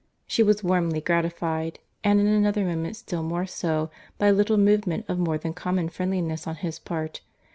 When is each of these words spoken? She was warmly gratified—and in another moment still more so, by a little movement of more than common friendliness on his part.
She 0.25 0.41
was 0.41 0.63
warmly 0.63 0.99
gratified—and 0.99 2.19
in 2.19 2.25
another 2.25 2.65
moment 2.65 2.95
still 2.95 3.21
more 3.21 3.45
so, 3.45 3.91
by 4.17 4.29
a 4.29 4.33
little 4.33 4.57
movement 4.57 5.05
of 5.07 5.19
more 5.19 5.37
than 5.37 5.53
common 5.53 5.89
friendliness 5.89 6.47
on 6.47 6.55
his 6.55 6.79
part. 6.79 7.21